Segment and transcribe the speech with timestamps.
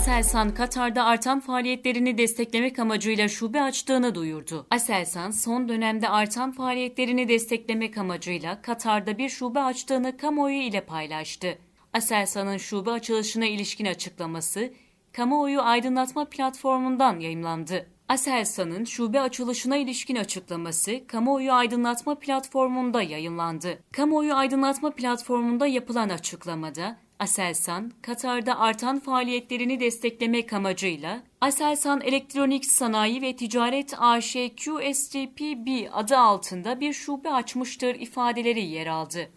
[0.00, 4.66] Aselsan, Katar'da artan faaliyetlerini desteklemek amacıyla şube açtığını duyurdu.
[4.70, 11.58] Aselsan, son dönemde artan faaliyetlerini desteklemek amacıyla Katar'da bir şube açtığını kamuoyu ile paylaştı.
[11.92, 14.72] Aselsan'ın şube açılışına ilişkin açıklaması,
[15.12, 17.86] kamuoyu aydınlatma platformundan yayımlandı.
[18.08, 23.78] Aselsan'ın şube açılışına ilişkin açıklaması kamuoyu aydınlatma platformunda yayınlandı.
[23.92, 33.36] Kamuoyu aydınlatma platformunda yapılan açıklamada Aselsan, Katar'da artan faaliyetlerini desteklemek amacıyla Aselsan Elektronik Sanayi ve
[33.36, 39.30] Ticaret AŞ QSTPB adı altında bir şube açmıştır ifadeleri yer aldı.